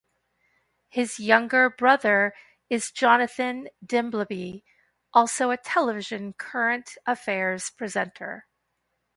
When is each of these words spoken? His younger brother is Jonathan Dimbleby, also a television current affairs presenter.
His 0.89 1.19
younger 1.19 1.69
brother 1.69 2.33
is 2.71 2.89
Jonathan 2.89 3.69
Dimbleby, 3.85 4.63
also 5.13 5.51
a 5.51 5.57
television 5.57 6.33
current 6.33 6.97
affairs 7.05 7.69
presenter. 7.69 8.47